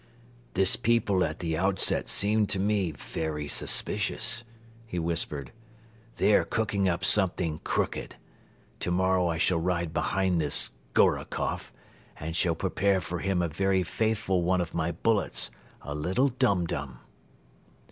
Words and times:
"This 0.55 0.75
people 0.75 1.23
at 1.23 1.37
the 1.41 1.55
outset 1.55 2.09
seemed 2.09 2.49
to 2.49 2.59
me 2.59 2.89
very 2.91 3.47
suspicious," 3.47 4.43
he 4.87 4.97
whispered. 4.97 5.51
"They 6.15 6.33
are 6.33 6.43
cooking 6.43 6.89
up 6.89 7.05
something 7.05 7.59
crooked. 7.63 8.15
Tomorrow 8.79 9.27
I 9.27 9.37
shall 9.37 9.59
ride 9.59 9.93
behind 9.93 10.41
this 10.41 10.71
Gorokoff 10.95 11.71
and 12.19 12.35
shall 12.35 12.55
prepare 12.55 12.99
for 12.99 13.19
him 13.19 13.43
a 13.43 13.47
very 13.47 13.83
faithful 13.83 14.41
one 14.41 14.59
of 14.59 14.73
my 14.73 14.91
bullets, 14.91 15.51
a 15.83 15.93
little 15.93 16.29
dum 16.29 16.65
dum." 16.65 16.99